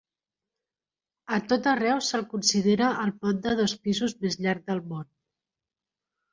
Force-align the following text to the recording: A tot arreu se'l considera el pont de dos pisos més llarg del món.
A 1.37 1.39
tot 1.51 1.69
arreu 1.73 2.01
se'l 2.07 2.25
considera 2.33 2.89
el 3.05 3.13
pont 3.21 3.45
de 3.47 3.55
dos 3.63 3.79
pisos 3.87 4.19
més 4.27 4.41
llarg 4.47 4.67
del 4.73 4.85
món. 4.91 5.09